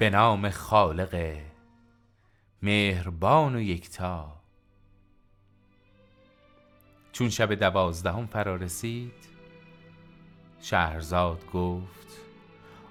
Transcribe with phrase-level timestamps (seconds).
[0.00, 1.36] به نام خالق
[2.62, 4.32] مهربان و یکتا.
[7.12, 9.12] چون شب دوازدهم فرا رسید
[10.60, 12.20] شهرزاد گفت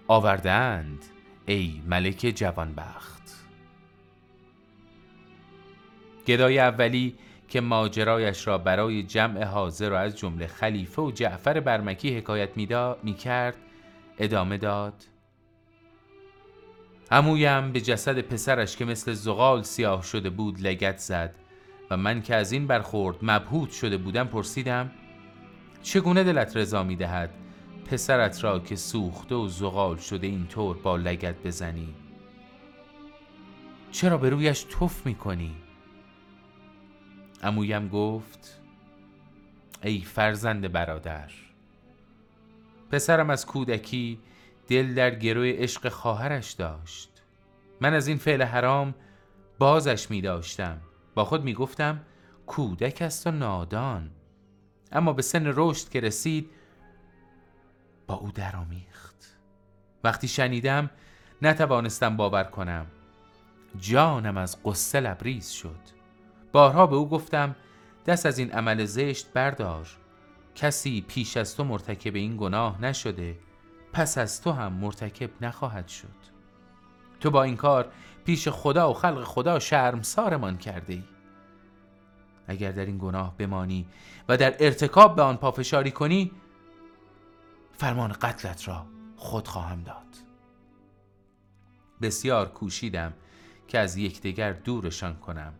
[0.07, 1.05] آوردند
[1.45, 3.45] ای ملک جوانبخت.
[6.27, 7.16] گدای اولی
[7.48, 12.49] که ماجرایش را برای جمع حاضر و از جمله خلیفه و جعفر برمکی حکایت
[13.03, 13.55] می کرد
[14.20, 15.05] ادامه داد
[17.12, 21.36] عمویم به جسد پسرش که مثل زغال سیاه شده بود لگت زد
[21.90, 24.91] و من که از این برخورد مبهوت شده بودم پرسیدم
[25.84, 27.30] چگونه دلت رضا می دهد
[27.91, 31.94] پسرت را که سوخته و زغال شده اینطور با لگت بزنی
[33.91, 35.55] چرا به رویش توف می کنی؟
[37.44, 38.61] امویم گفت
[39.83, 41.31] ای فرزند برادر
[42.92, 44.20] پسرم از کودکی
[44.70, 47.09] دل در گروی عشق خواهرش داشت.
[47.81, 48.95] من از این فعل حرام
[49.59, 50.81] بازش می داشتم.
[51.16, 52.02] با خود می گفتم
[52.48, 54.11] کودک است و نادان.
[54.92, 56.50] اما به سن رشد که رسید
[58.08, 59.39] با او درآمیخت.
[60.03, 60.89] وقتی شنیدم
[61.42, 62.86] نتوانستم باور کنم.
[63.80, 65.80] جانم از قصه لبریز شد.
[66.52, 67.56] بارها به او گفتم
[68.06, 69.88] دست از این عمل زشت بردار.
[70.56, 73.38] کسی پیش از تو مرتکب این گناه نشده.
[74.00, 76.16] پس از تو هم مرتکب نخواهد شد.
[77.19, 77.92] تو با این کار
[78.25, 81.03] پیش خدا و خلق خدا شرمسارمان کرده ای
[82.47, 83.88] اگر در این گناه بمانی
[84.30, 86.31] و در ارتکاب به آن پافشاری کنی
[87.73, 90.08] فرمان قتلت را خود خواهم داد.
[92.02, 93.14] بسیار کوشیدم
[93.67, 95.53] که از یکدیگر دورشان کنم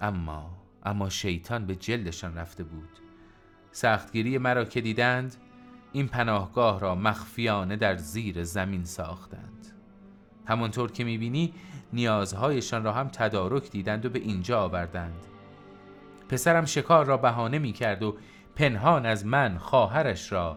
[0.00, 0.50] اما
[0.84, 2.98] اما شیطان به جلدشان رفته بود.
[3.72, 5.36] سختگیری مرا که دیدند
[5.92, 9.66] این پناهگاه را مخفیانه در زیر زمین ساختند.
[10.46, 11.54] همانطور که می‌بینی
[11.92, 15.26] نیازهایشان را هم تدارک دیدند و به اینجا آوردند.
[16.28, 18.16] پسرم شکار را بهانه می‌کرد و
[18.56, 20.56] پنهان از من خواهرش را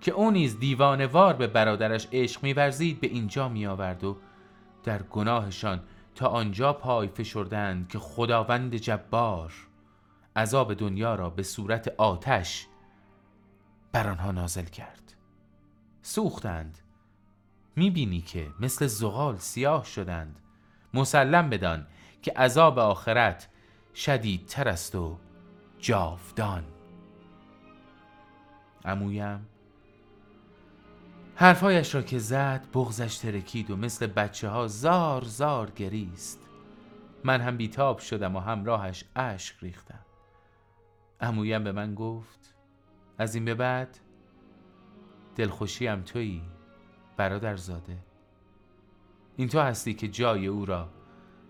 [0.00, 4.16] که او نیز دیوانوار به برادرش عشق میورزید به اینجا میآورد و
[4.84, 5.80] در گناهشان
[6.14, 9.52] تا آنجا پای فشردند که خداوند جبار
[10.36, 12.66] عذاب دنیا را به صورت آتش
[13.92, 15.14] بر آنها نازل کرد.
[16.02, 16.78] سوختند.
[17.76, 20.38] می‌بینی که مثل زغال سیاه شدند.
[20.94, 21.86] مسلم بدان
[22.22, 23.48] که عذاب آخرت
[23.94, 25.18] شدیدتر است و
[25.78, 26.64] جاودان.
[28.84, 29.46] امویم
[31.34, 36.38] حرفایش را که زد بغزش ترکید و مثل بچه ها زار زار گریست.
[37.24, 40.04] من هم بیتاب شدم و همراهش اشک ریختم.
[41.20, 42.51] امویم به من گفت
[43.18, 43.98] از این به بعد
[45.36, 46.42] دلخوشیم تویی
[47.16, 47.98] برادر زاده.
[49.36, 50.88] این تو هستی که جای او را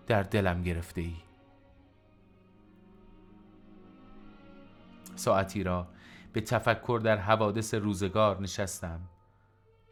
[0.07, 1.15] در دلم گرفته ای
[5.15, 5.87] ساعتی را
[6.33, 8.99] به تفکر در حوادث روزگار نشستم.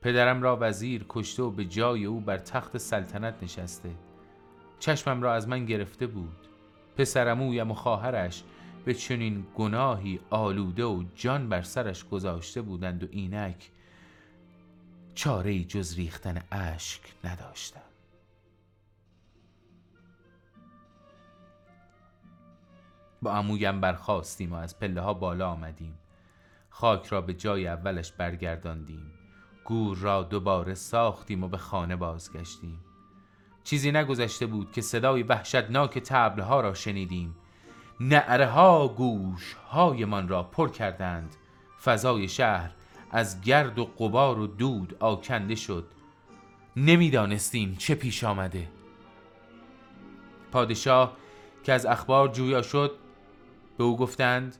[0.01, 3.89] پدرم را وزیر کشته و به جای او بر تخت سلطنت نشسته.
[4.79, 6.47] چشمم را از من گرفته بود.
[6.97, 8.43] پسرمویم و خواهرش
[8.85, 13.71] به چنین گناهی آلوده و جان بر سرش گذاشته بودند و اینک
[15.15, 17.81] چاره جز ریختن اشک نداشتم
[23.21, 25.97] با عمویم برخواستیم و از پله ها بالا آمدیم.
[26.69, 29.11] خاک را به جای اولش برگرداندیم.
[29.65, 32.79] گور را دوباره ساختیم و به خانه بازگشتیم.
[33.63, 37.35] چیزی نگذشته بود که صدای وحشتناک تبلها را شنیدیم.
[38.03, 41.35] نعره ها گوش هایمان را پر کردند.
[41.83, 42.71] فضای شهر
[43.11, 45.87] از گرد و قبار و دود آکنده شد.
[46.75, 48.67] نمی‌دانستیم چه پیش آمده.
[50.51, 51.17] پادشاه
[51.63, 52.91] که از اخبار جویا شد
[53.77, 54.55] به او گفتند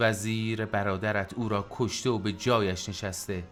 [0.00, 3.44] وزیر برادرت او را کشته و به جایش نشسته.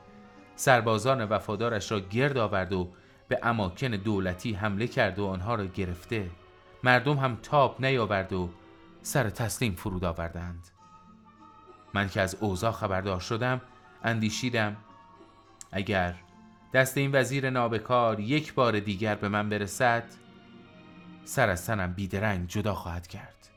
[0.57, 2.89] سربازان وفادارش را گرد آورد و
[3.29, 6.31] به اماکن دولتی حمله کرد و آنها را گرفته.
[6.83, 8.49] مردم هم تاب نیاورد و
[9.03, 10.69] سر تسلیم فرود آوردند.
[11.95, 13.61] من که از اوضاع خبردار شدم
[14.05, 14.77] اندیشیدم
[15.73, 16.15] اگر
[16.75, 20.05] دست این وزیر نابکار یک بار دیگر به من برسد
[21.25, 23.49] سر از تنم بیدرنگ جدا خواهد کرد.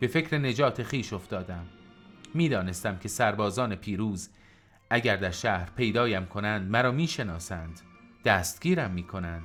[0.00, 1.66] به فکر نجات خیش افتادم.
[2.34, 4.30] می‌دانستم که سربازان پیروز
[4.90, 7.80] اگر در شهر پیدایم کنند مرا می‌شناسند
[8.24, 9.44] دستگیرم می‌کنند.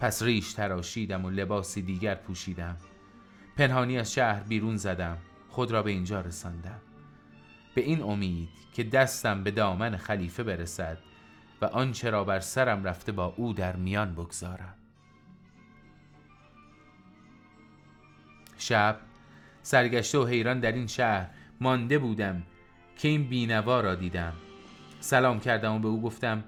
[0.00, 2.76] پس ریش تراشیدم و لباسی دیگر پوشیدم.
[3.58, 5.18] پنهانی از شهر بیرون زدم.
[5.48, 6.80] خود را به اینجا رساندم.
[7.74, 10.98] به این امید که دستم به دامن خلیفه برسد
[11.62, 14.74] و آنچه را بر سرم رفته با او در میان بگذارم.
[18.58, 19.00] شب
[19.62, 22.42] سرگشته و حیران در این شهر مانده بودم
[22.96, 24.32] که این بینوا را دیدم.
[25.00, 26.44] سلام کردم و به او گفتم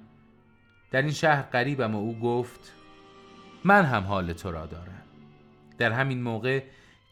[0.90, 2.72] در این شهر قریبم و او گفت
[3.64, 5.02] من هم حال تو را دارم.
[5.78, 6.62] در همین موقع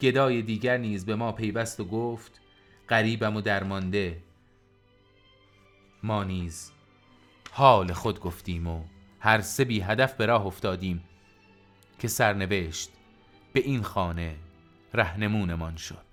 [0.01, 2.41] گدای دیگر نیز به ما پیوست و گفت
[2.87, 4.23] قریبم و درمانده.
[6.03, 6.71] ما نیز
[7.51, 8.83] حال خود گفتیم و
[9.19, 11.03] هر سه بی هدف به راه افتادیم
[11.99, 12.89] که سرنوشت
[13.53, 14.35] به این خانه
[14.93, 16.05] رهنمونمان شد.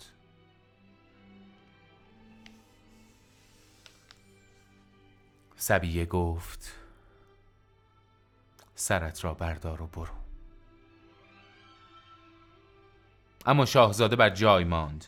[5.56, 6.74] سبیه گفت
[8.74, 10.25] سرت را بردار و برو.
[13.46, 15.04] اما شاهزاده بر جای ماند.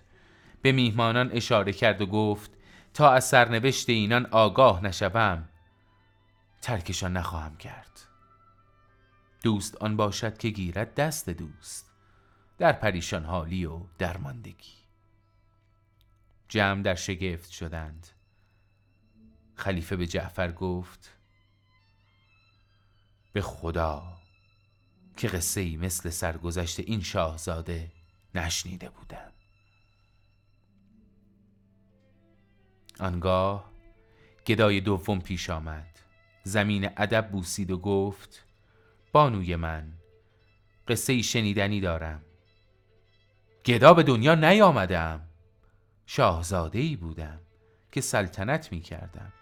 [0.63, 2.51] به میهمانان اشاره کرد و گفت
[2.95, 5.49] تا از سرنوشت اینان آگاه نشوم
[6.63, 8.01] ترکشان نخواهم کرد.
[9.43, 11.91] دوست آن باشد که گیرد دست دوست
[12.59, 14.73] در پریشان حالی و درماندگی.
[16.49, 18.09] جمع در شگفت شدند.
[19.55, 21.15] خلیفه به جعفر گفت
[23.33, 24.03] به خدا
[25.17, 27.93] که قصه ای مثل سرگذشت این شاهزاده
[28.39, 29.33] نشنیده بودم
[33.01, 33.73] آنگاه
[34.47, 35.99] گدای دوم پیش آمد.
[36.43, 38.47] زمین ادب بوسید و گفت
[39.13, 39.93] بانوی من
[40.89, 42.23] قصه شنیدنی دارم.
[43.65, 45.29] گدا به دنیا نیامدم.
[46.07, 47.41] شاهزاده ای بودم
[47.93, 49.33] که سلطنت می کردم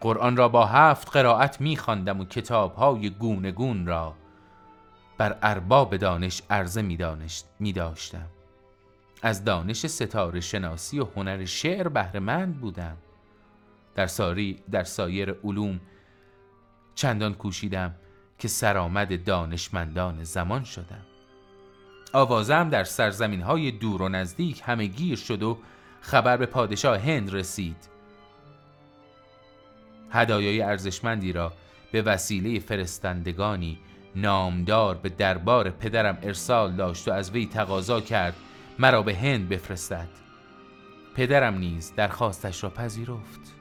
[0.00, 4.16] قرآن را با هفت قرائت می خواندم و کتاب های گونه گون را
[5.18, 6.98] بر ارباب دانش عرضه می,
[7.60, 8.26] می داشتم.
[9.22, 12.96] از دانش ستاره شناسی و هنر شعر بهرهمند بودم.
[13.94, 15.80] در, ساری در سایر علوم
[16.94, 17.94] چندان کوشیدم
[18.38, 21.04] که سرآمد دانشمندان زمان شدم.
[22.12, 25.58] آوازم در سرزمین های دور و نزدیک همه گیر شد و
[26.00, 27.88] خبر به پادشاه هند رسید.
[30.10, 31.52] هدایای ارزشمندی را
[31.92, 33.78] به وسیله فرستندگانی
[34.16, 38.34] نامدار به دربار پدرم ارسال داشت و از وی تقاضا کرد
[38.78, 40.08] مرا به هند بفرستد.
[41.14, 43.54] پدرم نیز درخواستش را پذیرفت.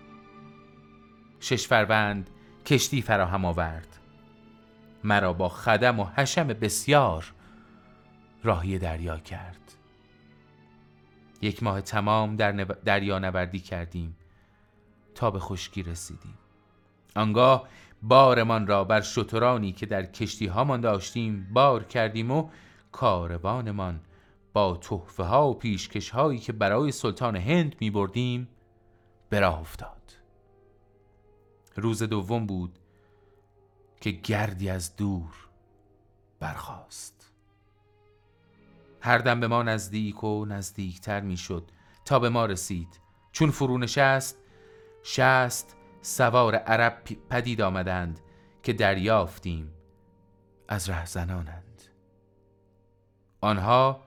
[1.40, 2.30] شش فروند
[2.66, 3.88] کشتی فراهم آورد.
[5.04, 7.34] مرا با خدم و حشم بسیار
[8.44, 9.74] راهی دریا کرد.
[11.42, 12.52] یک ماه تمام در
[12.86, 14.16] دریا نوردی کردیم
[15.16, 16.38] تا به خشکی رسیدیم.
[17.16, 17.68] آنگاه
[18.02, 22.50] بارمان را بر شترانی که در کشتی هامان داشتیم بار کردیم و
[22.92, 24.00] کاروانمان
[24.54, 28.48] با تحفه ها و پیشکش هایی که برای سلطان هند می بردیم
[29.30, 30.14] به افتاد.
[31.76, 32.80] روز دوم بود
[34.02, 35.48] که گردی از دور
[36.40, 37.32] برخاست.
[39.02, 41.72] هر دم به ما نزدیک و نزدیکتر می شد
[42.06, 43.00] تا به ما رسید.
[43.32, 44.38] چون فرو نشست
[45.04, 45.77] شست
[46.08, 46.98] سوار عرب
[47.30, 48.20] پدید آمدند
[48.64, 49.72] که دریافتیم.
[50.68, 51.82] از رهزنانند.
[53.42, 54.04] آنها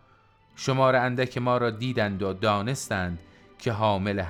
[0.57, 3.19] شمار اندک ما را دیدند و دانستند
[3.59, 4.23] که حامل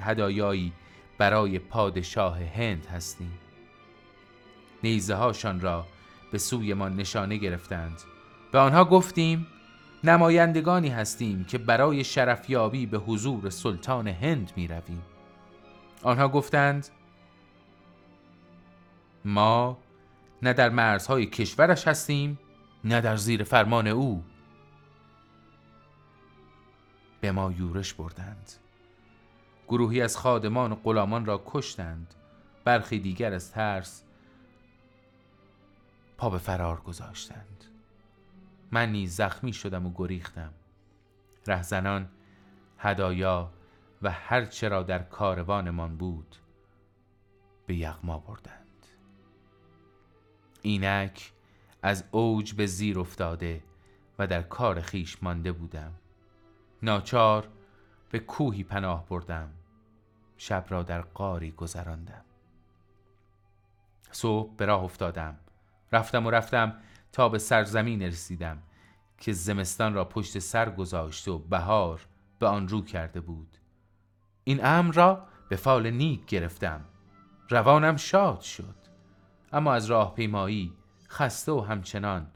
[0.00, 0.72] هدایایی
[1.18, 3.38] برای پادشاه هند هستیم.
[4.82, 5.86] نیزه هاشان را
[6.32, 8.00] به سوی ما نشانه گرفتند.
[8.52, 9.46] به آنها گفتیم
[10.04, 15.02] نمایندگانی هستیم که برای شرفیابی به حضور سلطان هند می رویم.
[16.02, 16.88] آنها گفتند
[19.24, 19.78] ما
[20.42, 22.38] نه در مرزهای کشورش هستیم
[22.84, 24.24] نه در زیر فرمان او.
[27.20, 28.52] به ما یورش بردند.
[29.68, 32.14] گروهی از خادمان و غلامان را کشتند.
[32.64, 34.02] برخی دیگر از ترس
[36.18, 37.64] پا به فرار گذاشتند.
[38.70, 40.52] من نیز زخمی شدم و گریختم.
[41.46, 42.08] رهزنان
[42.78, 43.50] هدایا
[44.02, 46.36] و هر چرا در کاروانمان بود
[47.66, 48.86] به یغما بردند.
[50.62, 51.32] اینک
[51.82, 53.62] از اوج به زیر افتاده
[54.18, 55.92] و در کار خیش مانده بودم.
[56.82, 57.48] ناچار
[58.10, 59.52] به کوهی پناه بردم.
[60.36, 62.24] شب را در قاری گذراندم.
[64.10, 65.38] صبح به راه افتادم.
[65.92, 66.76] رفتم و رفتم
[67.12, 68.62] تا به سرزمین رسیدم
[69.18, 72.06] که زمستان را پشت سر گذاشته و بهار
[72.38, 73.58] به آن رو کرده بود.
[74.44, 76.84] این امر را به فال نیک گرفتم.
[77.48, 78.74] روانم شاد شد.
[79.52, 80.72] اما از راه پیمایی
[81.08, 82.26] خسته و همچنان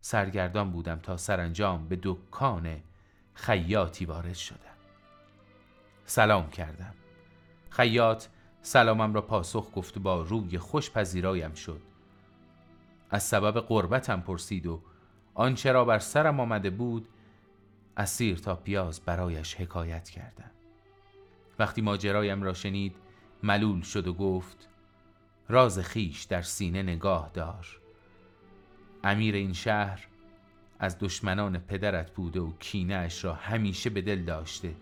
[0.00, 2.80] سرگردان بودم تا سرانجام به دکان
[3.34, 4.76] خیاطی وارد شدم.
[6.04, 6.94] سلام کردم.
[7.70, 8.26] خیاط
[8.62, 11.82] سلامم را پاسخ گفت با روی خوش پذیرایم شد.
[13.10, 14.82] از سبب قربتم پرسید و
[15.34, 17.08] آنچه را بر سرم آمده بود
[17.96, 20.50] اسیر تا پیاز برایش حکایت کردم.
[21.58, 22.96] وقتی ماجرایم را شنید
[23.42, 24.68] ملول شد و گفت
[25.48, 27.66] راز خیش در سینه نگاه دار.
[29.04, 30.06] امیر این شهر
[30.78, 34.74] از دشمنان پدرت بوده و کینهاش را همیشه به دل داشته.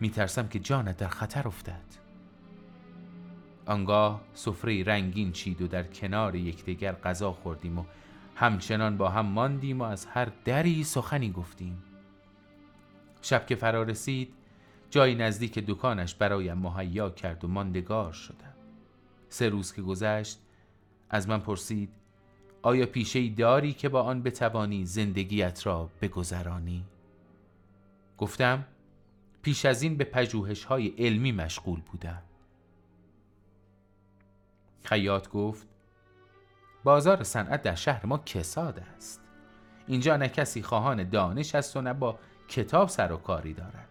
[0.00, 1.84] میترسم که جانت در خطر افتد.
[3.66, 7.84] آنگاه سفره رنگین چید و در کنار یکدیگر غذا خوردیم و
[8.34, 11.82] همچنان با هم ماندیم و از هر دری سخنی گفتیم.
[13.22, 14.34] شب که فرا رسید
[14.90, 18.54] جایی نزدیک دکانش برایم مهیا کرد و ماندگار شدم
[19.28, 20.38] سه روز که گذشت
[21.10, 21.88] از من پرسید
[22.62, 26.84] آیا پیشه داری که با آن بتوانی زندگیت را بگذرانی؟
[28.18, 28.64] گفتم
[29.42, 32.22] پیش از این به پژوهش های علمی مشغول بودم.
[34.82, 35.66] خیاط گفت
[36.84, 39.20] بازار صنعت در شهر ما کساد است.
[39.86, 43.88] اینجا نه کسی خواهان دانش است و نه با کتاب سر و کاری دارد.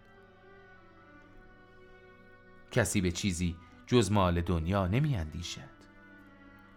[2.76, 3.56] کسی به چیزی
[3.86, 5.76] جز مال دنیا نمی اندیشد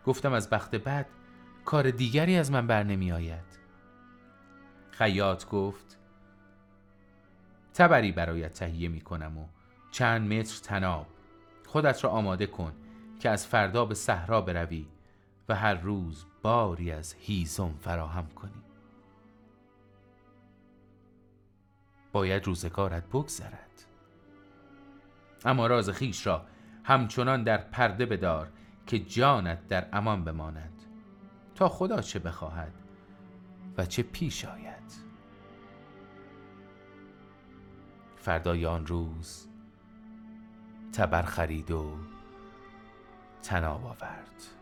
[0.05, 1.05] گفتم از بخت بد
[1.65, 3.59] کار دیگری از من بر نمی آید.
[4.91, 5.97] خیاط گفت
[7.73, 9.45] تبری برایت تهیه می کنم و
[9.91, 11.07] چند متر تناب
[11.65, 12.73] خودت را آماده کن
[13.19, 14.87] که از فردا به صحرا بروی
[15.49, 18.63] و هر روز باری از هیزم فراهم کنی.
[22.11, 23.88] باید روزگارت بگذرد.
[25.45, 26.45] اما راز خیش را
[26.83, 28.51] همچنان در پرده بدار
[28.87, 30.83] که جانت در امان بماند.
[31.55, 32.73] تا خدا چه بخواهد
[33.77, 34.93] و چه پیش آید.
[38.17, 39.47] فردای آن روز
[40.93, 41.97] تبر خرید و
[43.43, 44.58] تناب آورد.